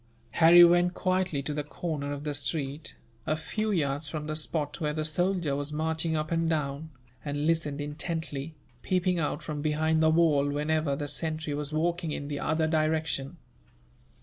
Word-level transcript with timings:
Harry 0.31 0.63
went 0.63 0.95
quietly 0.95 1.43
to 1.43 1.53
the 1.53 1.63
corner 1.63 2.11
of 2.11 2.23
the 2.23 2.33
street, 2.33 2.95
a 3.27 3.37
few 3.37 3.69
yards 3.69 4.07
from 4.07 4.25
the 4.25 4.35
spot 4.35 4.81
where 4.81 4.93
the 4.93 5.05
soldier 5.05 5.55
was 5.55 5.71
marching 5.71 6.15
up 6.15 6.31
and 6.31 6.49
down, 6.49 6.89
and 7.23 7.45
listened 7.45 7.79
intently, 7.79 8.55
peeping 8.81 9.19
out 9.19 9.43
from 9.43 9.61
behind 9.61 10.01
the 10.01 10.09
wall 10.09 10.49
whenever 10.49 10.95
the 10.95 11.07
sentry 11.07 11.53
was 11.53 11.71
walking 11.71 12.11
in 12.11 12.29
the 12.29 12.39
other 12.39 12.65
direction. 12.67 13.37